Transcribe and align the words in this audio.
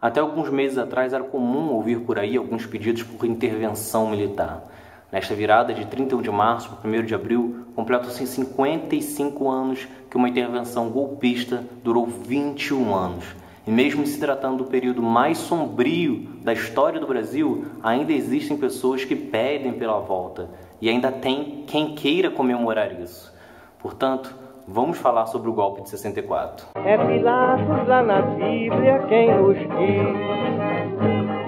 Até 0.00 0.20
alguns 0.20 0.48
meses 0.48 0.78
atrás 0.78 1.12
era 1.12 1.24
comum 1.24 1.72
ouvir 1.72 2.00
por 2.00 2.20
aí 2.20 2.36
alguns 2.36 2.64
pedidos 2.64 3.02
por 3.02 3.26
intervenção 3.26 4.08
militar. 4.08 4.62
Nesta 5.10 5.34
virada 5.34 5.74
de 5.74 5.86
31 5.86 6.22
de 6.22 6.30
março 6.30 6.70
para 6.70 6.88
1 6.88 7.04
de 7.04 7.16
abril, 7.16 7.66
completam-se 7.74 8.24
55 8.24 9.50
anos 9.50 9.88
que 10.08 10.16
uma 10.16 10.28
intervenção 10.28 10.88
golpista 10.88 11.64
durou 11.82 12.06
21 12.06 12.94
anos. 12.94 13.24
E 13.66 13.72
mesmo 13.72 14.06
se 14.06 14.20
tratando 14.20 14.58
do 14.58 14.70
período 14.70 15.02
mais 15.02 15.36
sombrio 15.38 16.28
da 16.44 16.52
história 16.52 17.00
do 17.00 17.06
Brasil, 17.06 17.64
ainda 17.82 18.12
existem 18.12 18.56
pessoas 18.56 19.04
que 19.04 19.16
pedem 19.16 19.72
pela 19.72 19.98
volta 19.98 20.48
e 20.80 20.88
ainda 20.88 21.10
tem 21.10 21.64
quem 21.66 21.96
queira 21.96 22.30
comemorar 22.30 23.00
isso. 23.00 23.34
Portanto, 23.80 24.32
vamos 24.68 24.98
falar 24.98 25.26
sobre 25.26 25.48
o 25.48 25.52
golpe 25.52 25.82
de 25.82 25.88
64. 25.88 26.66
É 26.84 26.98
Pilatos 26.98 27.88
lá 27.88 28.02
na 28.02 28.20
Bíblia 28.20 28.98
quem 29.08 29.34
nos 29.34 29.56
diz, 29.56 30.06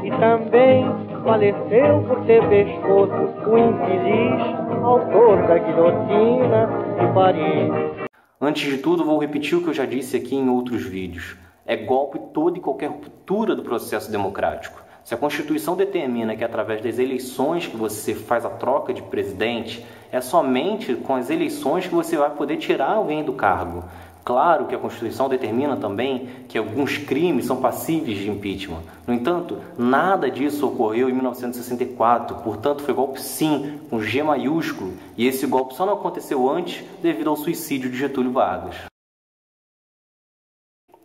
e 0.04 0.10
também 0.18 0.86
faleceu 1.22 2.02
por 2.08 2.24
ter 2.24 2.48
pescoço 2.48 3.12
o 3.46 3.58
infeliz 3.58 4.82
autor 4.82 5.46
da 5.46 5.58
guilhotina 5.58 6.66
de 6.98 7.12
Paris. 7.12 8.08
Antes 8.40 8.70
de 8.70 8.78
tudo, 8.78 9.04
vou 9.04 9.18
repetir 9.18 9.58
o 9.58 9.62
que 9.62 9.68
eu 9.68 9.74
já 9.74 9.84
disse 9.84 10.16
aqui 10.16 10.34
em 10.34 10.48
outros 10.48 10.82
vídeos. 10.82 11.36
É 11.66 11.76
golpe 11.76 12.18
toda 12.32 12.56
e 12.56 12.60
qualquer 12.60 12.88
ruptura 12.88 13.54
do 13.54 13.62
processo 13.62 14.10
democrático. 14.10 14.82
Se 15.10 15.14
a 15.14 15.18
Constituição 15.18 15.74
determina 15.74 16.36
que 16.36 16.44
através 16.44 16.80
das 16.80 17.00
eleições 17.00 17.66
que 17.66 17.76
você 17.76 18.14
faz 18.14 18.46
a 18.46 18.48
troca 18.48 18.94
de 18.94 19.02
presidente, 19.02 19.84
é 20.12 20.20
somente 20.20 20.94
com 20.94 21.16
as 21.16 21.28
eleições 21.28 21.84
que 21.84 21.92
você 21.92 22.16
vai 22.16 22.30
poder 22.30 22.58
tirar 22.58 22.92
alguém 22.92 23.24
do 23.24 23.32
cargo. 23.32 23.82
Claro 24.24 24.66
que 24.66 24.74
a 24.76 24.78
Constituição 24.78 25.28
determina 25.28 25.76
também 25.76 26.28
que 26.48 26.56
alguns 26.56 26.96
crimes 26.96 27.46
são 27.46 27.60
passíveis 27.60 28.18
de 28.18 28.30
impeachment. 28.30 28.82
No 29.04 29.12
entanto, 29.12 29.58
nada 29.76 30.30
disso 30.30 30.64
ocorreu 30.68 31.10
em 31.10 31.12
1964, 31.12 32.36
portanto, 32.44 32.84
foi 32.84 32.94
golpe 32.94 33.20
sim, 33.20 33.80
com 33.90 34.00
G 34.00 34.22
maiúsculo, 34.22 34.92
e 35.16 35.26
esse 35.26 35.44
golpe 35.44 35.74
só 35.74 35.84
não 35.84 35.94
aconteceu 35.94 36.48
antes 36.48 36.84
devido 37.02 37.30
ao 37.30 37.36
suicídio 37.36 37.90
de 37.90 37.98
Getúlio 37.98 38.30
Vargas. 38.30 38.76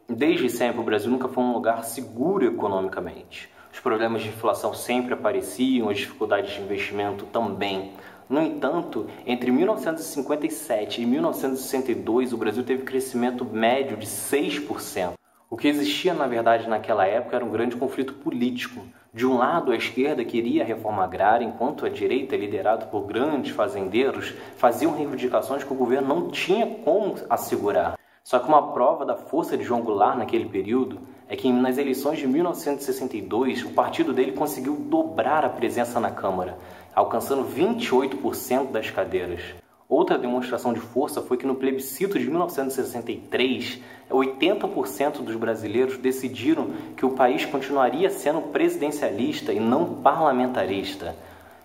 Desde 0.08 0.48
sempre, 0.48 0.80
o 0.80 0.84
Brasil 0.84 1.10
nunca 1.10 1.28
foi 1.28 1.44
um 1.44 1.54
lugar 1.54 1.84
seguro 1.84 2.46
economicamente. 2.46 3.56
Os 3.76 3.82
problemas 3.82 4.22
de 4.22 4.30
inflação 4.30 4.74
sempre 4.74 5.14
apareciam, 5.14 5.90
as 5.90 5.98
dificuldades 5.98 6.54
de 6.54 6.62
investimento 6.62 7.26
também. 7.26 7.92
No 8.30 8.42
entanto, 8.42 9.06
entre 9.28 9.52
1957 9.52 11.02
e 11.02 11.06
1962, 11.06 12.32
o 12.32 12.38
Brasil 12.38 12.64
teve 12.64 12.84
crescimento 12.84 13.44
médio 13.44 13.98
de 13.98 14.08
6%. 14.08 15.16
O 15.50 15.58
que 15.58 15.68
existia, 15.68 16.14
na 16.14 16.26
verdade, 16.26 16.70
naquela 16.70 17.06
época 17.06 17.36
era 17.36 17.44
um 17.44 17.52
grande 17.52 17.76
conflito 17.76 18.14
político. 18.14 18.82
De 19.14 19.28
um 19.28 19.38
lado, 19.38 19.74
a 19.74 19.76
esquerda 19.76 20.24
queria 20.24 20.64
a 20.64 20.66
reforma 20.66 21.04
agrária, 21.04 21.44
enquanto 21.44 21.86
a 21.86 21.90
direita, 21.90 22.38
liderada 22.38 22.86
por 22.86 23.06
grandes 23.06 23.54
fazendeiros, 23.54 24.34
faziam 24.56 24.96
reivindicações 24.96 25.66
que 25.66 25.74
o 25.74 25.76
governo 25.76 26.08
não 26.08 26.30
tinha 26.30 26.66
como 26.66 27.16
assegurar. 27.30 28.00
Só 28.24 28.40
que 28.40 28.48
uma 28.48 28.72
prova 28.72 29.06
da 29.06 29.18
força 29.18 29.58
de 29.58 29.66
João 29.66 29.82
Goulart 29.82 30.18
naquele 30.18 30.46
período 30.46 30.98
é 31.28 31.36
que 31.36 31.52
nas 31.52 31.78
eleições 31.78 32.20
de 32.20 32.28
1962, 32.28 33.64
o 33.64 33.70
partido 33.72 34.14
dele 34.14 34.34
conseguiu 34.34 34.76
dobrar 34.76 35.44
a 35.44 35.50
presença 35.50 36.00
na 36.00 36.12
Câmara 36.12 36.58
alcançando 36.96 37.44
28% 37.44 38.72
das 38.72 38.90
cadeiras. 38.90 39.42
Outra 39.88 40.18
demonstração 40.18 40.74
de 40.74 40.80
força 40.80 41.22
foi 41.22 41.38
que 41.38 41.46
no 41.46 41.56
plebiscito 41.56 42.18
de 42.18 42.26
1963, 42.28 43.80
80% 44.10 45.22
dos 45.22 45.36
brasileiros 45.36 45.98
decidiram 45.98 46.70
que 46.96 47.06
o 47.06 47.12
país 47.12 47.46
continuaria 47.46 48.10
sendo 48.10 48.42
presidencialista 48.42 49.54
e 49.54 49.60
não 49.60 49.96
parlamentarista. 50.02 51.16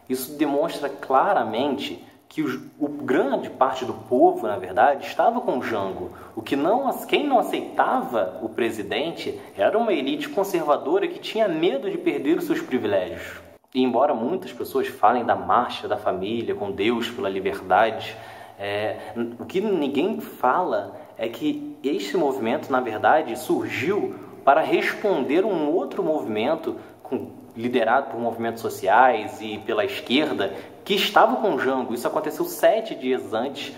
Isso 0.08 0.36
demonstra 0.36 0.88
claramente 0.88 2.05
que 2.30 2.42
o, 2.78 2.88
grande 2.88 3.50
parte 3.50 3.84
do 3.84 3.92
povo, 3.92 4.46
na 4.46 4.56
verdade, 4.56 5.04
estava 5.04 5.41
com 5.41 5.60
Jango. 5.60 6.12
O 6.36 6.41
que 6.41 6.54
não, 6.54 6.88
quem 7.08 7.26
não 7.26 7.41
aceitava 7.41 8.38
o 8.41 8.48
presidente 8.48 9.38
era 9.56 9.76
uma 9.76 9.92
elite 9.92 10.28
conservadora 10.28 11.08
que 11.08 11.19
tinha 11.19 11.48
medo 11.48 11.90
de 11.90 11.98
perder 11.98 12.38
os 12.38 12.44
seus 12.44 12.62
privilégios. 12.62 13.40
E 13.74 13.82
embora 13.82 14.14
muitas 14.14 14.52
pessoas 14.52 14.86
falem 14.86 15.24
da 15.24 15.34
marcha 15.34 15.88
da 15.88 15.96
família 15.96 16.54
com 16.54 16.70
Deus 16.70 17.10
pela 17.10 17.28
liberdade, 17.28 18.16
é, 18.56 19.12
o 19.36 19.44
que 19.44 19.60
ninguém 19.60 20.20
fala 20.20 21.00
é 21.19 21.28
que 21.28 21.76
este 21.82 22.16
movimento, 22.16 22.70
na 22.70 22.80
verdade, 22.80 23.36
surgiu 23.36 24.14
para 24.44 24.60
responder 24.60 25.44
um 25.44 25.69
outro 25.69 26.00
movimento 26.00 26.76
com, 27.02 27.32
liderado 27.56 28.11
por 28.11 28.21
movimentos 28.21 28.62
sociais 28.62 29.41
e 29.41 29.59
pela 29.59 29.84
esquerda 29.84 30.55
que 30.84 30.94
estava 30.94 31.37
com 31.37 31.59
Jango. 31.59 31.94
Isso 31.94 32.06
aconteceu 32.06 32.44
sete 32.44 32.94
dias 32.94 33.33
antes, 33.33 33.72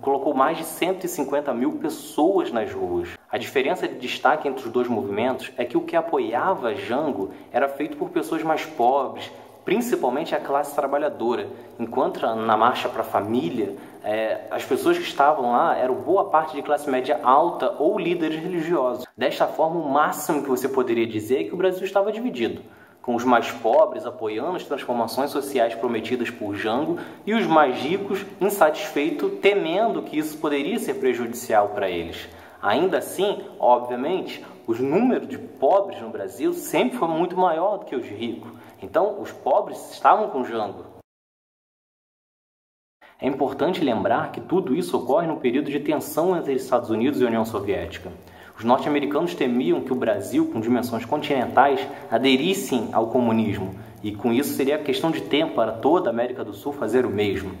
colocou 0.00 0.34
mais 0.34 0.58
de 0.58 0.64
150 0.64 1.52
mil 1.54 1.72
pessoas 1.72 2.52
nas 2.52 2.72
ruas. 2.72 3.08
A 3.30 3.38
diferença 3.38 3.86
de 3.88 3.94
destaque 3.94 4.48
entre 4.48 4.64
os 4.64 4.70
dois 4.70 4.88
movimentos 4.88 5.52
é 5.56 5.64
que 5.64 5.76
o 5.76 5.82
que 5.82 5.96
apoiava 5.96 6.74
Jango 6.74 7.30
era 7.52 7.68
feito 7.68 7.96
por 7.96 8.10
pessoas 8.10 8.42
mais 8.42 8.64
pobres, 8.64 9.30
principalmente 9.64 10.34
a 10.34 10.40
classe 10.40 10.74
trabalhadora, 10.74 11.46
enquanto 11.78 12.20
na 12.20 12.56
marcha 12.56 12.88
para 12.88 13.02
a 13.02 13.04
família, 13.04 13.76
é, 14.02 14.40
as 14.50 14.64
pessoas 14.64 14.98
que 14.98 15.04
estavam 15.04 15.52
lá 15.52 15.76
eram 15.76 15.94
boa 15.94 16.24
parte 16.24 16.56
de 16.56 16.62
classe 16.62 16.90
média 16.90 17.20
alta 17.22 17.76
ou 17.78 17.98
líderes 17.98 18.42
religiosos. 18.42 19.06
Desta 19.16 19.46
forma, 19.46 19.78
o 19.78 19.88
máximo 19.88 20.42
que 20.42 20.48
você 20.48 20.68
poderia 20.68 21.06
dizer 21.06 21.40
é 21.40 21.44
que 21.44 21.54
o 21.54 21.56
Brasil 21.56 21.84
estava 21.84 22.10
dividido 22.10 22.62
com 23.02 23.14
os 23.14 23.24
mais 23.24 23.50
pobres 23.50 24.04
apoiando 24.04 24.56
as 24.56 24.64
transformações 24.64 25.30
sociais 25.30 25.74
prometidas 25.74 26.30
por 26.30 26.54
Jango 26.54 26.98
e 27.26 27.34
os 27.34 27.46
mais 27.46 27.76
ricos 27.78 28.24
insatisfeitos, 28.40 29.38
temendo 29.40 30.02
que 30.02 30.18
isso 30.18 30.38
poderia 30.38 30.78
ser 30.78 30.94
prejudicial 30.94 31.70
para 31.70 31.88
eles. 31.88 32.28
Ainda 32.62 32.98
assim, 32.98 33.42
obviamente, 33.58 34.44
os 34.66 34.78
números 34.78 35.28
de 35.28 35.38
pobres 35.38 36.00
no 36.00 36.10
Brasil 36.10 36.52
sempre 36.52 36.98
foi 36.98 37.08
muito 37.08 37.36
maior 37.36 37.78
do 37.78 37.86
que 37.86 37.96
os 37.96 38.06
ricos. 38.06 38.52
Então, 38.82 39.20
os 39.20 39.32
pobres 39.32 39.92
estavam 39.92 40.28
com 40.28 40.44
Jango. 40.44 40.84
É 43.18 43.26
importante 43.26 43.84
lembrar 43.84 44.32
que 44.32 44.40
tudo 44.40 44.74
isso 44.74 44.96
ocorre 44.96 45.26
no 45.26 45.38
período 45.38 45.70
de 45.70 45.80
tensão 45.80 46.36
entre 46.36 46.54
Estados 46.54 46.88
Unidos 46.88 47.20
e 47.20 47.24
União 47.24 47.44
Soviética. 47.44 48.10
Os 48.60 48.64
norte-americanos 48.64 49.34
temiam 49.34 49.80
que 49.80 49.90
o 49.90 49.96
Brasil, 49.96 50.44
com 50.52 50.60
dimensões 50.60 51.06
continentais, 51.06 51.80
aderissem 52.10 52.90
ao 52.92 53.06
comunismo, 53.06 53.74
e 54.02 54.12
com 54.12 54.30
isso 54.30 54.52
seria 54.52 54.76
questão 54.76 55.10
de 55.10 55.22
tempo 55.22 55.54
para 55.54 55.72
toda 55.72 56.10
a 56.10 56.12
América 56.12 56.44
do 56.44 56.52
Sul 56.52 56.70
fazer 56.74 57.06
o 57.06 57.10
mesmo. 57.10 57.52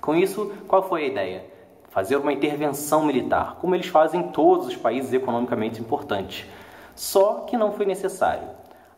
Com 0.00 0.16
isso, 0.16 0.50
qual 0.66 0.88
foi 0.88 1.04
a 1.04 1.08
ideia? 1.08 1.44
Fazer 1.90 2.16
uma 2.16 2.32
intervenção 2.32 3.04
militar, 3.04 3.58
como 3.60 3.74
eles 3.74 3.88
fazem 3.88 4.22
em 4.22 4.28
todos 4.28 4.66
os 4.68 4.76
países 4.76 5.12
economicamente 5.12 5.78
importantes. 5.78 6.46
Só 6.96 7.44
que 7.46 7.54
não 7.54 7.72
foi 7.72 7.84
necessário. 7.84 8.48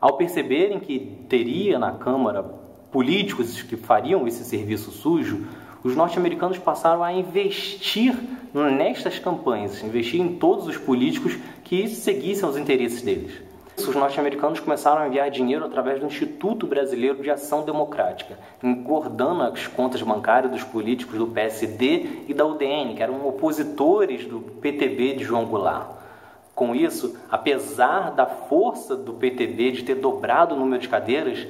Ao 0.00 0.16
perceberem 0.16 0.78
que 0.78 1.24
teria 1.28 1.76
na 1.76 1.90
Câmara 1.90 2.44
políticos 2.92 3.62
que 3.62 3.76
fariam 3.76 4.28
esse 4.28 4.44
serviço 4.44 4.92
sujo, 4.92 5.48
os 5.84 5.96
norte-americanos 5.96 6.58
passaram 6.58 7.02
a 7.02 7.12
investir 7.12 8.14
nestas 8.54 9.18
campanhas, 9.18 9.82
investir 9.82 10.20
em 10.20 10.36
todos 10.36 10.66
os 10.66 10.76
políticos 10.76 11.36
que 11.64 11.88
seguissem 11.88 12.48
os 12.48 12.56
interesses 12.56 13.02
deles. 13.02 13.32
Os 13.76 13.96
norte-americanos 13.96 14.60
começaram 14.60 15.00
a 15.00 15.08
enviar 15.08 15.30
dinheiro 15.30 15.64
através 15.64 15.98
do 15.98 16.06
Instituto 16.06 16.66
Brasileiro 16.66 17.22
de 17.22 17.30
Ação 17.30 17.64
Democrática, 17.64 18.38
engordando 18.62 19.42
as 19.42 19.66
contas 19.66 20.02
bancárias 20.02 20.52
dos 20.52 20.62
políticos 20.62 21.18
do 21.18 21.26
PSD 21.26 22.24
e 22.28 22.34
da 22.34 22.46
UDN, 22.46 22.94
que 22.94 23.02
eram 23.02 23.26
opositores 23.26 24.26
do 24.26 24.40
PTB 24.40 25.14
de 25.14 25.24
João 25.24 25.46
Goulart. 25.46 25.88
Com 26.54 26.74
isso, 26.74 27.16
apesar 27.30 28.10
da 28.10 28.26
força 28.26 28.94
do 28.94 29.14
PTB 29.14 29.72
de 29.72 29.84
ter 29.84 29.94
dobrado 29.94 30.54
o 30.54 30.58
número 30.58 30.80
de 30.80 30.88
cadeiras, 30.88 31.48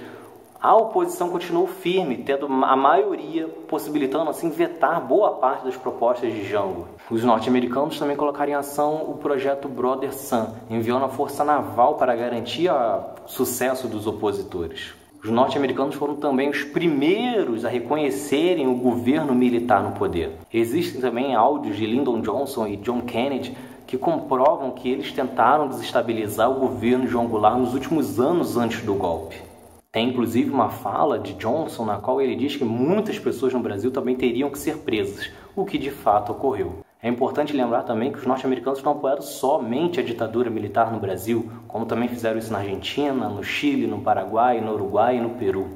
a 0.62 0.76
oposição 0.76 1.28
continuou 1.28 1.66
firme, 1.66 2.18
tendo 2.18 2.46
a 2.46 2.76
maioria 2.76 3.48
possibilitando 3.66 4.30
assim 4.30 4.48
vetar 4.48 5.04
boa 5.04 5.32
parte 5.32 5.64
das 5.64 5.76
propostas 5.76 6.32
de 6.32 6.48
Jango. 6.48 6.86
Os 7.10 7.24
norte-americanos 7.24 7.98
também 7.98 8.16
colocaram 8.16 8.52
em 8.52 8.54
ação 8.54 9.10
o 9.10 9.14
projeto 9.14 9.68
Brother 9.68 10.14
Sun, 10.14 10.46
enviando 10.70 11.04
a 11.04 11.08
força 11.08 11.42
naval 11.42 11.96
para 11.96 12.14
garantir 12.14 12.70
o 12.70 13.02
sucesso 13.26 13.88
dos 13.88 14.06
opositores. 14.06 14.94
Os 15.24 15.30
norte-americanos 15.30 15.96
foram 15.96 16.14
também 16.14 16.48
os 16.48 16.62
primeiros 16.62 17.64
a 17.64 17.68
reconhecerem 17.68 18.68
o 18.68 18.74
governo 18.76 19.34
militar 19.34 19.82
no 19.82 19.92
poder. 19.92 20.30
Existem 20.54 21.00
também 21.00 21.34
áudios 21.34 21.76
de 21.76 21.86
Lyndon 21.86 22.20
Johnson 22.20 22.68
e 22.68 22.76
John 22.76 23.00
Kennedy 23.00 23.56
que 23.84 23.98
comprovam 23.98 24.70
que 24.70 24.88
eles 24.88 25.12
tentaram 25.12 25.68
desestabilizar 25.68 26.48
o 26.48 26.60
governo 26.60 27.04
de 27.04 27.10
João 27.10 27.26
Goulart 27.26 27.58
nos 27.58 27.74
últimos 27.74 28.20
anos 28.20 28.56
antes 28.56 28.80
do 28.82 28.94
golpe. 28.94 29.51
Tem 29.92 30.08
inclusive 30.08 30.50
uma 30.50 30.70
fala 30.70 31.18
de 31.18 31.34
Johnson 31.34 31.84
na 31.84 31.98
qual 31.98 32.18
ele 32.18 32.34
diz 32.34 32.56
que 32.56 32.64
muitas 32.64 33.18
pessoas 33.18 33.52
no 33.52 33.60
Brasil 33.60 33.90
também 33.90 34.16
teriam 34.16 34.48
que 34.48 34.58
ser 34.58 34.78
presas, 34.78 35.30
o 35.54 35.66
que 35.66 35.76
de 35.76 35.90
fato 35.90 36.32
ocorreu. 36.32 36.78
É 37.02 37.10
importante 37.10 37.52
lembrar 37.52 37.82
também 37.82 38.10
que 38.10 38.18
os 38.18 38.24
norte-americanos 38.24 38.82
não 38.82 38.92
apoiaram 38.92 39.20
somente 39.20 40.00
a 40.00 40.02
ditadura 40.02 40.48
militar 40.48 40.90
no 40.90 40.98
Brasil, 40.98 41.52
como 41.68 41.84
também 41.84 42.08
fizeram 42.08 42.38
isso 42.38 42.50
na 42.50 42.60
Argentina, 42.60 43.28
no 43.28 43.44
Chile, 43.44 43.86
no 43.86 44.00
Paraguai, 44.00 44.62
no 44.62 44.72
Uruguai 44.72 45.18
e 45.18 45.20
no 45.20 45.30
Peru. 45.30 45.68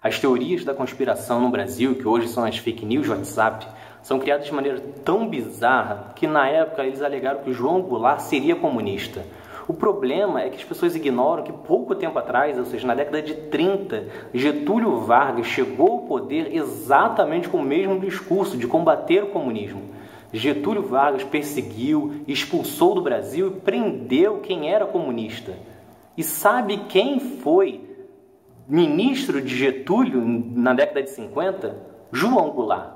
As 0.00 0.20
teorias 0.20 0.64
da 0.64 0.74
conspiração 0.74 1.40
no 1.40 1.48
Brasil, 1.48 1.96
que 1.96 2.06
hoje 2.06 2.28
são 2.28 2.44
as 2.44 2.58
fake 2.58 2.86
news 2.86 3.08
WhatsApp, 3.08 3.66
são 4.02 4.20
criadas 4.20 4.46
de 4.46 4.52
maneira 4.52 4.80
tão 5.04 5.28
bizarra 5.28 6.12
que 6.14 6.28
na 6.28 6.48
época 6.48 6.84
eles 6.84 7.02
alegaram 7.02 7.42
que 7.42 7.52
João 7.52 7.82
Goulart 7.82 8.20
seria 8.20 8.54
comunista. 8.54 9.24
O 9.68 9.72
problema 9.72 10.42
é 10.42 10.48
que 10.48 10.56
as 10.56 10.64
pessoas 10.64 10.96
ignoram 10.96 11.44
que 11.44 11.52
pouco 11.52 11.94
tempo 11.94 12.18
atrás, 12.18 12.58
ou 12.58 12.64
seja, 12.64 12.86
na 12.86 12.94
década 12.94 13.22
de 13.22 13.34
30, 13.34 14.06
Getúlio 14.34 14.98
Vargas 14.98 15.46
chegou 15.46 15.92
ao 15.92 15.98
poder 16.00 16.54
exatamente 16.54 17.48
com 17.48 17.58
o 17.58 17.62
mesmo 17.62 18.00
discurso 18.00 18.56
de 18.56 18.66
combater 18.66 19.22
o 19.22 19.28
comunismo. 19.28 19.82
Getúlio 20.32 20.82
Vargas 20.82 21.22
perseguiu, 21.22 22.22
expulsou 22.26 22.94
do 22.94 23.02
Brasil 23.02 23.48
e 23.48 23.60
prendeu 23.60 24.38
quem 24.40 24.70
era 24.70 24.86
comunista. 24.86 25.52
E 26.16 26.24
sabe 26.24 26.78
quem 26.88 27.20
foi 27.20 27.88
ministro 28.66 29.40
de 29.40 29.54
Getúlio 29.54 30.20
na 30.24 30.72
década 30.72 31.02
de 31.02 31.10
50? 31.10 31.76
João 32.10 32.50
Goulart. 32.50 32.94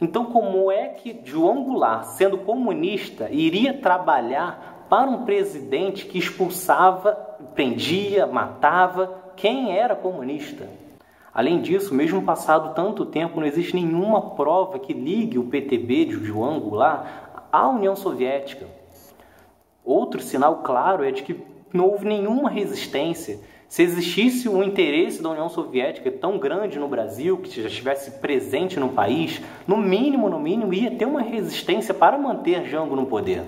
Então, 0.00 0.26
como 0.26 0.70
é 0.70 0.88
que 0.88 1.20
João 1.24 1.64
Goulart, 1.64 2.04
sendo 2.04 2.38
comunista, 2.38 3.28
iria 3.30 3.72
trabalhar 3.72 4.75
para 4.88 5.10
um 5.10 5.24
presidente 5.24 6.06
que 6.06 6.18
expulsava, 6.18 7.12
prendia, 7.54 8.26
matava 8.26 9.32
quem 9.36 9.76
era 9.76 9.94
comunista. 9.94 10.68
Além 11.32 11.60
disso, 11.60 11.94
mesmo 11.94 12.22
passado 12.22 12.74
tanto 12.74 13.04
tempo, 13.04 13.38
não 13.38 13.46
existe 13.46 13.76
nenhuma 13.76 14.30
prova 14.30 14.78
que 14.78 14.94
ligue 14.94 15.38
o 15.38 15.44
PTB 15.44 16.06
de 16.06 16.24
João 16.24 16.58
Goulart 16.58 17.06
à 17.52 17.68
União 17.68 17.94
Soviética. 17.94 18.66
Outro 19.84 20.20
sinal 20.20 20.62
claro 20.62 21.04
é 21.04 21.10
de 21.10 21.22
que 21.22 21.38
não 21.72 21.88
houve 21.88 22.06
nenhuma 22.06 22.48
resistência. 22.48 23.38
Se 23.68 23.82
existisse 23.82 24.48
um 24.48 24.62
interesse 24.62 25.22
da 25.22 25.30
União 25.30 25.48
Soviética 25.48 26.10
tão 26.10 26.38
grande 26.38 26.78
no 26.78 26.88
Brasil, 26.88 27.36
que 27.38 27.60
já 27.60 27.68
estivesse 27.68 28.12
presente 28.12 28.80
no 28.80 28.90
país, 28.90 29.42
no 29.66 29.76
mínimo, 29.76 30.30
no 30.30 30.38
mínimo, 30.38 30.72
ia 30.72 30.90
ter 30.90 31.04
uma 31.04 31.20
resistência 31.20 31.92
para 31.92 32.16
manter 32.16 32.64
Jango 32.64 32.96
no 32.96 33.06
poder. 33.06 33.42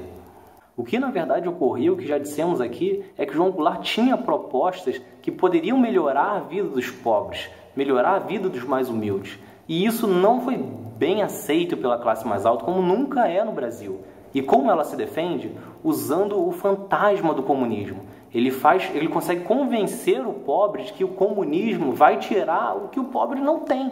O 0.79 0.85
que 0.85 0.97
na 0.97 1.11
verdade 1.11 1.49
ocorreu, 1.49 1.97
que 1.97 2.07
já 2.07 2.19
dissemos 2.19 2.61
aqui, 2.61 3.05
é 3.19 3.27
que 3.27 3.35
João 3.35 3.51
Goulart 3.51 3.83
tinha 3.83 4.17
propostas 4.17 5.03
que 5.21 5.33
poderiam 5.33 5.77
melhorar 5.77 6.37
a 6.37 6.39
vida 6.39 6.69
dos 6.69 6.89
pobres, 6.89 7.51
melhorar 7.75 8.15
a 8.15 8.19
vida 8.21 8.49
dos 8.49 8.63
mais 8.63 8.89
humildes. 8.89 9.41
E 9.67 9.85
isso 9.85 10.07
não 10.07 10.41
foi 10.41 10.57
bem 10.57 11.21
aceito 11.21 11.77
pela 11.77 11.99
classe 11.99 12.25
mais 12.25 12.47
alta, 12.47 12.65
como 12.65 12.81
nunca 12.81 13.27
é 13.27 13.43
no 13.43 13.51
Brasil. 13.51 14.03
E 14.33 14.41
como 14.41 14.71
ela 14.71 14.85
se 14.85 14.95
defende? 14.95 15.53
Usando 15.83 16.47
o 16.47 16.53
fantasma 16.53 17.35
do 17.35 17.43
comunismo. 17.43 18.07
Ele 18.33 18.53
faz, 18.53 18.89
ele 18.95 19.09
consegue 19.09 19.43
convencer 19.43 20.25
o 20.25 20.33
pobre 20.33 20.85
de 20.85 20.93
que 20.93 21.03
o 21.03 21.09
comunismo 21.09 21.93
vai 21.93 22.21
tirar 22.21 22.77
o 22.77 22.89
que 22.89 23.01
o 23.01 23.07
pobre 23.07 23.41
não 23.41 23.65
tem. 23.65 23.91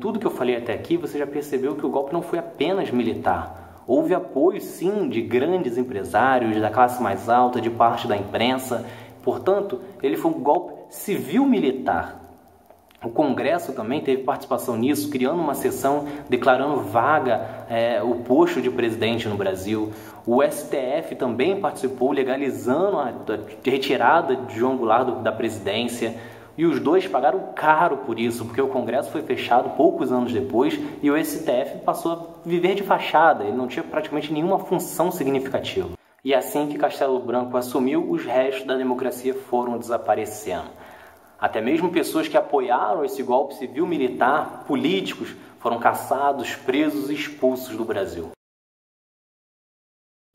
Tudo 0.00 0.18
que 0.18 0.26
eu 0.26 0.30
falei 0.30 0.56
até 0.56 0.72
aqui, 0.72 0.96
você 0.96 1.18
já 1.18 1.26
percebeu 1.26 1.76
que 1.76 1.84
o 1.84 1.90
golpe 1.90 2.14
não 2.14 2.22
foi 2.22 2.38
apenas 2.38 2.90
militar. 2.90 3.63
Houve 3.86 4.14
apoio, 4.14 4.60
sim, 4.60 5.08
de 5.08 5.20
grandes 5.20 5.76
empresários, 5.76 6.60
da 6.60 6.70
classe 6.70 7.02
mais 7.02 7.28
alta, 7.28 7.60
de 7.60 7.70
parte 7.70 8.08
da 8.08 8.16
imprensa. 8.16 8.84
Portanto, 9.22 9.80
ele 10.02 10.16
foi 10.16 10.30
um 10.30 10.40
golpe 10.40 10.72
civil-militar. 10.88 12.24
O 13.04 13.10
Congresso 13.10 13.74
também 13.74 14.00
teve 14.00 14.22
participação 14.22 14.78
nisso, 14.78 15.10
criando 15.10 15.38
uma 15.38 15.54
sessão 15.54 16.06
declarando 16.26 16.80
vaga 16.80 17.66
é, 17.68 18.02
o 18.02 18.14
posto 18.16 18.62
de 18.62 18.70
presidente 18.70 19.28
no 19.28 19.36
Brasil. 19.36 19.92
O 20.26 20.42
STF 20.42 21.14
também 21.14 21.60
participou, 21.60 22.12
legalizando 22.12 22.98
a 22.98 23.12
retirada 23.62 24.36
de 24.36 24.58
João 24.58 24.78
Goulart 24.78 25.22
da 25.22 25.30
presidência. 25.30 26.14
E 26.56 26.64
os 26.64 26.78
dois 26.78 27.06
pagaram 27.06 27.52
caro 27.54 27.98
por 27.98 28.18
isso, 28.18 28.44
porque 28.44 28.60
o 28.60 28.68
Congresso 28.68 29.10
foi 29.10 29.22
fechado 29.22 29.70
poucos 29.70 30.12
anos 30.12 30.32
depois 30.32 30.78
e 31.02 31.10
o 31.10 31.24
STF 31.24 31.78
passou 31.84 32.12
a 32.12 32.48
viver 32.48 32.76
de 32.76 32.82
fachada, 32.82 33.44
ele 33.44 33.56
não 33.56 33.66
tinha 33.66 33.82
praticamente 33.82 34.32
nenhuma 34.32 34.60
função 34.60 35.10
significativa. 35.10 35.90
E 36.24 36.32
assim 36.32 36.68
que 36.68 36.78
Castelo 36.78 37.18
Branco 37.18 37.56
assumiu, 37.56 38.08
os 38.08 38.24
restos 38.24 38.66
da 38.66 38.76
democracia 38.76 39.34
foram 39.34 39.76
desaparecendo. 39.76 40.70
Até 41.38 41.60
mesmo 41.60 41.90
pessoas 41.90 42.28
que 42.28 42.36
apoiaram 42.36 43.04
esse 43.04 43.22
golpe 43.22 43.54
civil-militar, 43.54 44.64
políticos, 44.66 45.34
foram 45.58 45.78
caçados, 45.78 46.54
presos 46.54 47.10
e 47.10 47.14
expulsos 47.14 47.76
do 47.76 47.84
Brasil. 47.84 48.30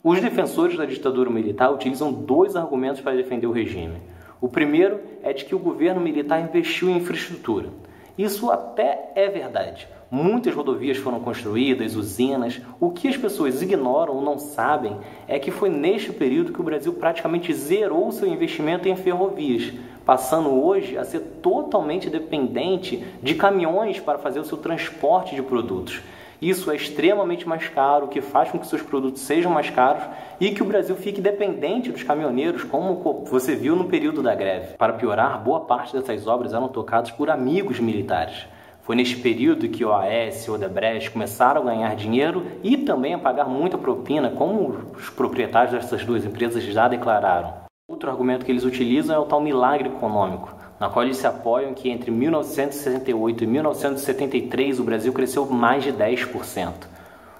Os 0.03 0.21
defensores 0.21 0.77
da 0.77 0.85
ditadura 0.85 1.29
militar 1.29 1.71
utilizam 1.71 2.13
dois 2.13 2.55
argumentos 2.55 3.01
para 3.01 3.15
defender 3.15 3.47
o 3.47 3.51
regime. 3.51 3.99
O 4.41 4.47
primeiro 4.47 5.01
é 5.21 5.33
de 5.33 5.45
que 5.45 5.53
o 5.53 5.59
governo 5.59 5.99
militar 5.99 6.39
investiu 6.39 6.89
em 6.89 6.97
infraestrutura. 6.97 7.69
Isso 8.17 8.49
até 8.51 9.11
é 9.15 9.27
verdade. 9.29 9.87
Muitas 10.11 10.55
rodovias 10.55 10.97
foram 10.97 11.19
construídas, 11.19 11.95
usinas. 11.95 12.59
O 12.79 12.89
que 12.91 13.07
as 13.07 13.15
pessoas 13.15 13.61
ignoram 13.61 14.15
ou 14.15 14.21
não 14.21 14.39
sabem 14.39 14.97
é 15.27 15.37
que 15.37 15.51
foi 15.51 15.69
neste 15.69 16.11
período 16.11 16.51
que 16.51 16.59
o 16.59 16.63
Brasil 16.63 16.91
praticamente 16.93 17.53
zerou 17.53 18.11
seu 18.11 18.27
investimento 18.27 18.89
em 18.89 18.95
ferrovias, 18.95 19.71
passando 20.05 20.49
hoje 20.49 20.97
a 20.97 21.03
ser 21.03 21.19
totalmente 21.41 22.09
dependente 22.09 23.03
de 23.21 23.35
caminhões 23.35 23.99
para 23.99 24.17
fazer 24.17 24.39
o 24.39 24.45
seu 24.45 24.57
transporte 24.57 25.35
de 25.35 25.43
produtos. 25.43 26.01
Isso 26.41 26.71
é 26.71 26.75
extremamente 26.75 27.45
mais 27.45 27.67
caro, 27.67 28.05
o 28.05 28.07
que 28.07 28.21
faz 28.21 28.49
com 28.49 28.57
que 28.57 28.65
seus 28.65 28.81
produtos 28.81 29.21
sejam 29.23 29.51
mais 29.51 29.69
caros 29.69 30.03
e 30.39 30.51
que 30.51 30.63
o 30.63 30.65
Brasil 30.65 30.95
fique 30.95 31.19
dependente 31.19 31.91
dos 31.91 32.01
caminhoneiros, 32.01 32.63
como 32.63 33.25
você 33.25 33.55
viu 33.55 33.75
no 33.75 33.89
período 33.89 34.23
da 34.23 34.33
greve. 34.33 34.77
Para 34.77 34.93
piorar, 34.93 35.43
boa 35.43 35.61
parte 35.61 35.93
dessas 35.93 36.27
obras 36.27 36.53
eram 36.53 36.69
tocadas 36.69 37.11
por 37.11 37.29
amigos 37.29 37.81
militares. 37.81 38.47
Foi 38.81 38.95
neste 38.95 39.17
período 39.17 39.67
que 39.67 39.83
o 39.83 39.93
AES 39.93 40.45
e 40.45 40.51
o 40.51 40.53
Odebrecht 40.53 41.11
começaram 41.11 41.61
a 41.61 41.65
ganhar 41.65 41.93
dinheiro 41.95 42.45
e 42.63 42.77
também 42.77 43.13
a 43.13 43.19
pagar 43.19 43.45
muita 43.45 43.77
propina, 43.77 44.29
como 44.29 44.93
os 44.97 45.09
proprietários 45.09 45.73
dessas 45.73 46.05
duas 46.05 46.25
empresas 46.25 46.63
já 46.63 46.87
declararam. 46.87 47.53
Outro 47.85 48.09
argumento 48.09 48.45
que 48.45 48.51
eles 48.51 48.63
utilizam 48.63 49.15
é 49.15 49.19
o 49.19 49.25
tal 49.25 49.41
milagre 49.41 49.89
econômico 49.89 50.58
na 50.79 50.89
qual 50.89 51.03
eles 51.03 51.17
se 51.17 51.27
apoiam 51.27 51.73
que 51.73 51.89
entre 51.89 52.09
1968 52.09 53.43
e 53.43 53.47
1973 53.47 54.79
o 54.79 54.83
Brasil 54.83 55.11
cresceu 55.11 55.45
mais 55.45 55.83
de 55.83 55.91
10%. 55.91 56.73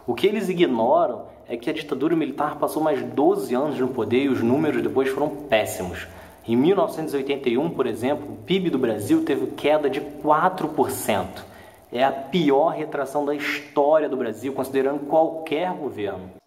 O 0.06 0.14
que 0.14 0.28
eles 0.28 0.50
ignoram 0.50 1.24
é 1.48 1.56
que 1.56 1.70
a 1.70 1.74
ditadura 1.74 2.16
militar 2.16 2.58
passou 2.58 2.84
mais 2.84 3.02
12 3.02 3.56
anos 3.56 3.80
no 3.80 3.88
poder 3.88 4.26
e 4.26 4.30
os 4.30 4.42
números 4.42 4.82
depois 4.82 5.10
foram 5.10 5.30
péssimos. 5.30 6.08
Em 6.48 6.56
1981, 6.56 7.70
por 7.70 7.86
exemplo, 7.86 8.34
o 8.34 8.36
PIB 8.44 8.72
do 8.72 8.80
Brasil 8.80 9.24
teve 9.24 9.48
queda 9.48 9.90
de 9.90 10.02
4%. 10.02 11.26
É 11.92 12.04
a 12.04 12.12
pior 12.12 12.70
retração 12.70 13.26
da 13.26 13.34
história 13.34 14.10
do 14.10 14.18
Brasil, 14.18 14.54
considerando 14.54 15.08
qualquer 15.08 15.72
governo. 15.74 16.39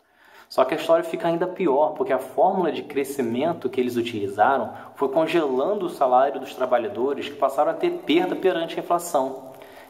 Só 0.52 0.66
que 0.66 0.75
a 0.75 0.76
história 0.76 1.02
fica 1.02 1.28
ainda 1.28 1.47
pior, 1.47 1.94
porque 1.94 2.12
a 2.12 2.18
fórmula 2.18 2.71
de 2.71 2.82
crescimento 2.82 3.71
que 3.71 3.80
eles 3.80 3.97
utilizaram 3.97 4.75
foi 4.94 5.09
congelando 5.09 5.87
o 5.87 5.88
salário 5.88 6.38
dos 6.38 6.54
trabalhadores 6.54 7.26
que 7.26 7.37
passaram 7.37 7.71
a 7.71 7.75
ter 7.75 8.02
perda 8.04 8.37
perante 8.37 8.78
a 8.78 8.82
inflação. 8.82 9.44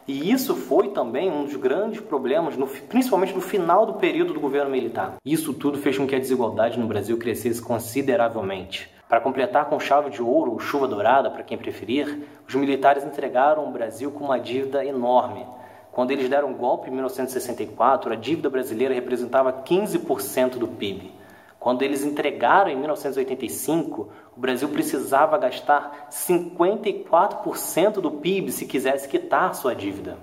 E 0.07 0.31
isso 0.31 0.55
foi 0.55 0.87
também 0.91 1.29
um 1.29 1.43
dos 1.43 1.57
grandes 1.57 1.99
problemas, 1.99 2.55
no, 2.55 2.65
principalmente 2.65 3.33
no 3.33 3.41
final 3.41 3.85
do 3.85 3.95
período 3.95 4.33
do 4.33 4.39
governo 4.39 4.71
militar. 4.71 5.15
Isso 5.25 5.53
tudo 5.53 5.79
fez 5.79 5.97
com 5.97 6.07
que 6.07 6.15
a 6.15 6.19
desigualdade 6.19 6.79
no 6.79 6.87
Brasil 6.87 7.17
crescesse 7.17 7.61
consideravelmente. 7.61 8.89
Para 9.09 9.19
completar 9.19 9.65
com 9.65 9.77
chave 9.81 10.11
de 10.11 10.21
ouro 10.21 10.53
ou 10.53 10.59
chuva 10.59 10.87
dourada, 10.87 11.29
para 11.29 11.43
quem 11.43 11.57
preferir, 11.57 12.25
os 12.47 12.55
militares 12.55 13.03
entregaram 13.03 13.67
o 13.67 13.71
Brasil 13.71 14.11
com 14.11 14.23
uma 14.23 14.39
dívida 14.39 14.85
enorme 14.85 15.45
quando 15.93 16.11
eles 16.11 16.27
deram 16.27 16.49
um 16.49 16.55
golpe 16.55 16.89
em 16.89 16.91
1964, 16.91 18.11
a 18.11 18.15
dívida 18.15 18.49
brasileira 18.49 18.95
representava 18.95 19.53
15% 19.53 20.57
do 20.57 20.67
PIB. 20.67 21.13
Quando 21.59 21.83
eles 21.83 22.03
entregaram 22.03 22.71
em 22.71 22.75
1985, 22.75 24.09
o 24.35 24.39
Brasil 24.39 24.67
precisava 24.69 25.37
gastar 25.37 26.09
54% 26.09 28.01
do 28.01 28.09
PIB 28.09 28.51
se 28.51 28.65
quisesse 28.65 29.07
quitar 29.07 29.53
sua 29.53 29.75
dívida. 29.75 30.17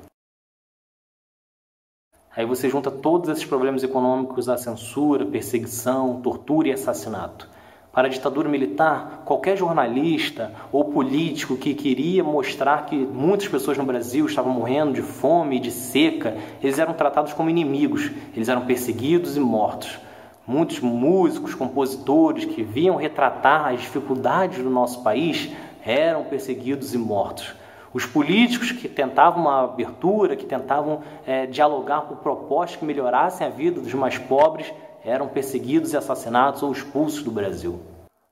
Aí 2.34 2.44
você 2.44 2.68
junta 2.68 2.90
todos 2.90 3.30
esses 3.30 3.44
problemas 3.44 3.84
econômicos, 3.84 4.48
a 4.48 4.56
censura, 4.56 5.24
perseguição, 5.24 6.20
tortura 6.20 6.66
e 6.66 6.72
assassinato 6.72 7.48
para 7.92 8.06
a 8.06 8.10
ditadura 8.10 8.48
militar, 8.48 9.22
qualquer 9.24 9.56
jornalista 9.56 10.52
ou 10.70 10.84
político 10.84 11.56
que 11.56 11.74
queria 11.74 12.22
mostrar 12.22 12.86
que 12.86 12.96
muitas 12.96 13.48
pessoas 13.48 13.76
no 13.76 13.84
Brasil 13.84 14.26
estavam 14.26 14.52
morrendo 14.52 14.92
de 14.92 15.02
fome 15.02 15.56
e 15.56 15.60
de 15.60 15.72
seca, 15.72 16.36
eles 16.62 16.78
eram 16.78 16.94
tratados 16.94 17.32
como 17.32 17.50
inimigos, 17.50 18.10
eles 18.34 18.48
eram 18.48 18.64
perseguidos 18.64 19.36
e 19.36 19.40
mortos. 19.40 19.98
Muitos 20.46 20.80
músicos, 20.80 21.54
compositores 21.54 22.44
que 22.44 22.62
viam 22.62 22.96
retratar 22.96 23.72
as 23.74 23.80
dificuldades 23.80 24.62
do 24.62 24.70
nosso 24.70 25.02
país 25.02 25.50
eram 25.84 26.24
perseguidos 26.24 26.94
e 26.94 26.98
mortos. 26.98 27.54
Os 27.92 28.06
políticos 28.06 28.70
que 28.70 28.88
tentavam 28.88 29.42
uma 29.42 29.64
abertura, 29.64 30.36
que 30.36 30.46
tentavam 30.46 31.00
é, 31.26 31.46
dialogar 31.46 32.02
por 32.02 32.18
propostas 32.18 32.76
que 32.78 32.84
melhorassem 32.84 33.44
a 33.44 33.50
vida 33.50 33.80
dos 33.80 33.92
mais 33.94 34.16
pobres, 34.16 34.72
eram 35.04 35.28
perseguidos 35.28 35.92
e 35.92 35.96
assassinados 35.96 36.62
ou 36.62 36.72
expulsos 36.72 37.22
do 37.22 37.30
Brasil. 37.30 37.80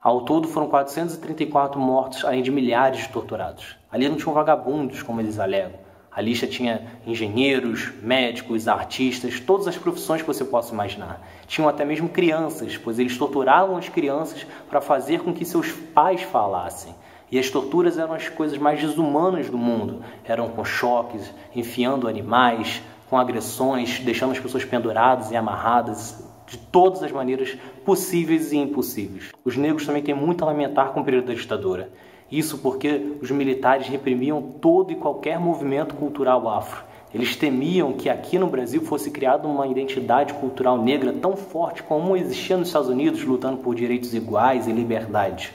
Ao 0.00 0.20
todo 0.20 0.46
foram 0.46 0.68
434 0.68 1.80
mortos, 1.80 2.24
além 2.24 2.42
de 2.42 2.50
milhares 2.50 3.00
de 3.00 3.08
torturados. 3.08 3.76
Ali 3.90 4.08
não 4.08 4.16
tinham 4.16 4.32
vagabundos, 4.32 5.02
como 5.02 5.20
eles 5.20 5.38
alegam. 5.38 5.80
A 6.10 6.20
lista 6.20 6.46
tinha 6.46 6.86
engenheiros, 7.06 7.92
médicos, 8.02 8.68
artistas, 8.68 9.40
todas 9.40 9.68
as 9.68 9.76
profissões 9.76 10.20
que 10.20 10.26
você 10.26 10.44
possa 10.44 10.72
imaginar. 10.72 11.20
Tinham 11.46 11.68
até 11.68 11.84
mesmo 11.84 12.08
crianças, 12.08 12.76
pois 12.76 12.98
eles 12.98 13.16
torturavam 13.16 13.76
as 13.76 13.88
crianças 13.88 14.46
para 14.68 14.80
fazer 14.80 15.20
com 15.20 15.32
que 15.32 15.44
seus 15.44 15.70
pais 15.70 16.22
falassem. 16.22 16.94
E 17.30 17.38
as 17.38 17.50
torturas 17.50 17.98
eram 17.98 18.14
as 18.14 18.28
coisas 18.28 18.56
mais 18.56 18.80
desumanas 18.80 19.50
do 19.50 19.58
mundo. 19.58 20.02
Eram 20.24 20.48
com 20.48 20.64
choques, 20.64 21.32
enfiando 21.54 22.08
animais, 22.08 22.82
com 23.10 23.18
agressões, 23.18 23.98
deixando 24.00 24.32
as 24.32 24.38
pessoas 24.38 24.64
penduradas 24.64 25.30
e 25.30 25.36
amarradas 25.36 26.27
de 26.48 26.56
todas 26.56 27.02
as 27.02 27.12
maneiras 27.12 27.56
possíveis 27.84 28.52
e 28.52 28.56
impossíveis. 28.56 29.30
Os 29.44 29.56
negros 29.56 29.86
também 29.86 30.02
têm 30.02 30.14
muito 30.14 30.42
a 30.42 30.46
lamentar 30.46 30.92
com 30.92 31.00
o 31.00 31.04
período 31.04 31.26
da 31.26 31.34
ditadura. 31.34 31.90
Isso 32.30 32.58
porque 32.58 33.16
os 33.22 33.30
militares 33.30 33.86
reprimiam 33.86 34.42
todo 34.42 34.90
e 34.90 34.96
qualquer 34.96 35.38
movimento 35.38 35.94
cultural 35.94 36.48
afro. 36.48 36.82
Eles 37.14 37.36
temiam 37.36 37.94
que 37.94 38.10
aqui 38.10 38.38
no 38.38 38.48
Brasil 38.48 38.82
fosse 38.82 39.10
criada 39.10 39.48
uma 39.48 39.66
identidade 39.66 40.34
cultural 40.34 40.76
negra 40.76 41.12
tão 41.12 41.36
forte 41.36 41.82
como 41.82 42.16
existia 42.16 42.56
nos 42.56 42.68
Estados 42.68 42.88
Unidos, 42.88 43.24
lutando 43.24 43.58
por 43.58 43.74
direitos 43.74 44.12
iguais 44.12 44.66
e 44.66 44.72
liberdade. 44.72 45.54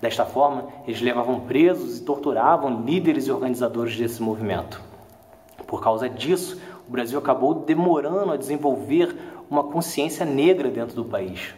Desta 0.00 0.24
forma, 0.24 0.66
eles 0.86 1.00
levavam 1.00 1.40
presos 1.40 1.98
e 1.98 2.02
torturavam 2.02 2.82
líderes 2.84 3.26
e 3.26 3.32
organizadores 3.32 3.96
desse 3.96 4.22
movimento. 4.22 4.80
Por 5.66 5.82
causa 5.82 6.08
disso, 6.08 6.60
o 6.88 6.90
Brasil 6.90 7.18
acabou 7.18 7.54
demorando 7.54 8.32
a 8.32 8.36
desenvolver 8.36 9.16
uma 9.52 9.64
consciência 9.64 10.24
negra 10.24 10.70
dentro 10.70 10.96
do 10.96 11.04
país. 11.04 11.52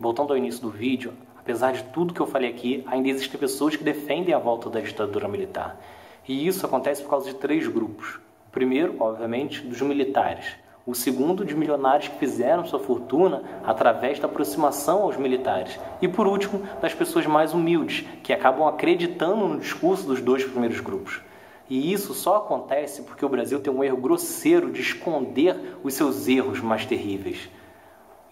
Voltando 0.00 0.32
ao 0.32 0.38
início 0.38 0.62
do 0.62 0.70
vídeo, 0.70 1.12
apesar 1.36 1.72
de 1.72 1.82
tudo 1.92 2.14
que 2.14 2.20
eu 2.20 2.26
falei 2.26 2.48
aqui, 2.48 2.82
ainda 2.86 3.10
existem 3.10 3.38
pessoas 3.38 3.76
que 3.76 3.84
defendem 3.84 4.32
a 4.32 4.38
volta 4.38 4.70
da 4.70 4.80
ditadura 4.80 5.28
militar. 5.28 5.78
E 6.26 6.46
isso 6.46 6.64
acontece 6.64 7.02
por 7.02 7.10
causa 7.10 7.30
de 7.30 7.36
três 7.36 7.68
grupos. 7.68 8.18
O 8.48 8.50
primeiro, 8.50 8.96
obviamente, 8.98 9.60
dos 9.60 9.82
militares 9.82 10.56
o 10.86 10.94
segundo 10.94 11.44
de 11.44 11.52
milionários 11.56 12.06
que 12.06 12.16
fizeram 12.16 12.64
sua 12.64 12.78
fortuna 12.78 13.42
através 13.64 14.20
da 14.20 14.26
aproximação 14.26 15.02
aos 15.02 15.16
militares. 15.16 15.80
E 16.00 16.06
por 16.06 16.28
último, 16.28 16.62
das 16.80 16.94
pessoas 16.94 17.26
mais 17.26 17.52
humildes, 17.52 18.06
que 18.22 18.32
acabam 18.32 18.68
acreditando 18.68 19.48
no 19.48 19.58
discurso 19.58 20.06
dos 20.06 20.22
dois 20.22 20.44
primeiros 20.44 20.78
grupos. 20.78 21.20
E 21.68 21.92
isso 21.92 22.14
só 22.14 22.36
acontece 22.36 23.02
porque 23.02 23.24
o 23.24 23.28
Brasil 23.28 23.60
tem 23.60 23.72
um 23.72 23.82
erro 23.82 23.96
grosseiro 23.96 24.70
de 24.70 24.80
esconder 24.80 25.78
os 25.82 25.94
seus 25.94 26.28
erros 26.28 26.60
mais 26.60 26.86
terríveis. 26.86 27.48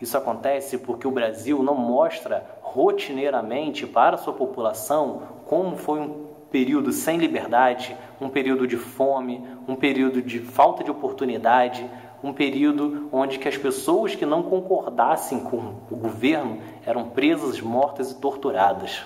Isso 0.01 0.17
acontece 0.17 0.79
porque 0.79 1.07
o 1.07 1.11
Brasil 1.11 1.63
não 1.63 1.75
mostra 1.75 2.47
rotineiramente 2.63 3.87
para 3.87 4.17
a 4.17 4.19
sua 4.19 4.33
população 4.33 5.23
como 5.47 5.77
foi 5.77 6.01
um 6.01 6.27
período 6.51 6.93
sem 6.93 7.19
liberdade, 7.19 7.97
um 8.21 8.29
período 8.29 8.67
de 8.67 8.77
fome, 8.77 9.45
um 9.67 9.75
período 9.75 10.23
de 10.23 10.39
falta 10.39 10.85
de 10.85 10.91
oportunidade, 10.91 11.89
um 12.23 12.33
período 12.33 13.09
onde 13.13 13.39
que 13.39 13.49
as 13.49 13.57
pessoas 13.57 14.15
que 14.15 14.25
não 14.25 14.43
concordassem 14.43 15.41
com 15.41 15.75
o 15.91 15.97
governo 15.97 16.59
eram 16.87 17.09
presas, 17.09 17.61
mortas 17.61 18.13
e 18.13 18.21
torturadas. 18.21 19.05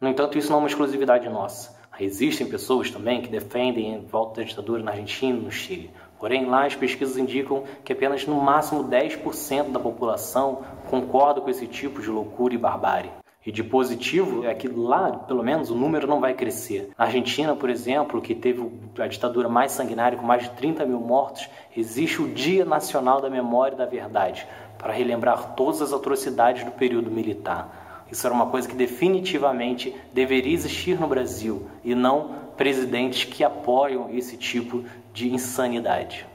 No 0.00 0.08
entanto, 0.08 0.36
isso 0.36 0.50
não 0.50 0.56
é 0.56 0.62
uma 0.62 0.68
exclusividade 0.68 1.28
nossa. 1.28 1.79
Existem 2.00 2.46
pessoas 2.46 2.90
também 2.90 3.20
que 3.20 3.28
defendem 3.28 3.94
a 3.94 3.98
volta 4.10 4.40
da 4.40 4.46
ditadura 4.46 4.82
na 4.82 4.92
Argentina 4.92 5.36
e 5.36 5.42
no 5.42 5.50
Chile. 5.52 5.90
Porém, 6.18 6.46
lá 6.46 6.64
as 6.64 6.74
pesquisas 6.74 7.18
indicam 7.18 7.64
que 7.84 7.92
apenas 7.92 8.26
no 8.26 8.40
máximo 8.40 8.84
10% 8.84 9.70
da 9.70 9.78
população 9.78 10.62
concorda 10.88 11.42
com 11.42 11.50
esse 11.50 11.66
tipo 11.66 12.00
de 12.00 12.08
loucura 12.08 12.54
e 12.54 12.58
barbárie. 12.58 13.10
E 13.44 13.52
de 13.52 13.62
positivo 13.62 14.46
é 14.46 14.54
que 14.54 14.66
lá, 14.66 15.10
pelo 15.12 15.42
menos, 15.42 15.70
o 15.70 15.74
número 15.74 16.06
não 16.06 16.20
vai 16.20 16.32
crescer. 16.32 16.90
Na 16.96 17.04
Argentina, 17.04 17.54
por 17.54 17.68
exemplo, 17.68 18.20
que 18.22 18.34
teve 18.34 18.70
a 18.98 19.06
ditadura 19.06 19.48
mais 19.48 19.72
sanguinária, 19.72 20.16
com 20.16 20.24
mais 20.24 20.44
de 20.44 20.50
30 20.50 20.86
mil 20.86 21.00
mortos, 21.00 21.50
existe 21.76 22.22
o 22.22 22.28
Dia 22.28 22.64
Nacional 22.64 23.20
da 23.20 23.28
Memória 23.28 23.74
e 23.74 23.78
da 23.78 23.86
Verdade, 23.86 24.46
para 24.78 24.92
relembrar 24.92 25.54
todas 25.54 25.82
as 25.82 25.92
atrocidades 25.92 26.64
do 26.64 26.70
período 26.70 27.10
militar. 27.10 27.79
Isso 28.10 28.26
era 28.26 28.34
uma 28.34 28.46
coisa 28.46 28.68
que 28.68 28.74
definitivamente 28.74 29.94
deveria 30.12 30.52
existir 30.52 30.98
no 30.98 31.06
Brasil 31.06 31.68
e 31.84 31.94
não 31.94 32.34
presidentes 32.56 33.24
que 33.24 33.44
apoiam 33.44 34.10
esse 34.10 34.36
tipo 34.36 34.84
de 35.12 35.32
insanidade. 35.32 36.26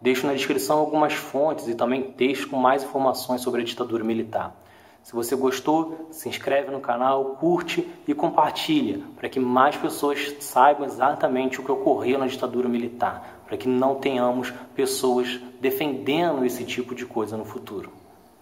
Deixo 0.00 0.26
na 0.26 0.34
descrição 0.34 0.78
algumas 0.78 1.12
fontes 1.14 1.66
e 1.66 1.74
também 1.74 2.02
textos 2.02 2.46
com 2.46 2.56
mais 2.56 2.84
informações 2.84 3.40
sobre 3.40 3.62
a 3.62 3.64
ditadura 3.64 4.04
militar. 4.04 4.54
Se 5.02 5.12
você 5.12 5.36
gostou, 5.36 6.08
se 6.10 6.28
inscreve 6.28 6.70
no 6.70 6.80
canal, 6.80 7.36
curte 7.36 7.86
e 8.08 8.14
compartilha 8.14 9.00
para 9.16 9.28
que 9.28 9.38
mais 9.38 9.76
pessoas 9.76 10.34
saibam 10.40 10.86
exatamente 10.86 11.60
o 11.60 11.64
que 11.64 11.70
ocorreu 11.70 12.18
na 12.18 12.26
ditadura 12.26 12.68
militar, 12.68 13.42
para 13.46 13.56
que 13.58 13.68
não 13.68 13.96
tenhamos 13.96 14.50
pessoas 14.74 15.38
defendendo 15.60 16.44
esse 16.44 16.64
tipo 16.64 16.94
de 16.94 17.04
coisa 17.04 17.36
no 17.36 17.44
futuro. 17.44 17.92